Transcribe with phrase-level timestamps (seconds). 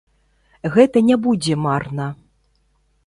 [0.77, 2.07] Гэта не будзе марна.